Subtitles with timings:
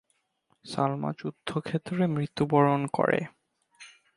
[0.65, 3.19] সালমা যুদ্ধক্ষেত্রে মৃত্যুবরণ করে।